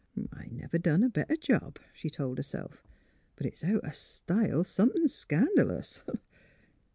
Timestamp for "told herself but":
2.09-3.45